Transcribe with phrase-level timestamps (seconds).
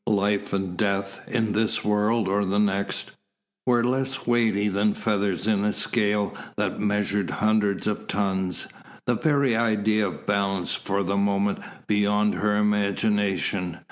[0.09, 3.11] Life and death, in this world or the next,
[3.67, 8.67] were less weighty than feathers in a scale that measures hundreds of tons.
[9.05, 13.77] The very idea of balance was for the moment beyond her imagination.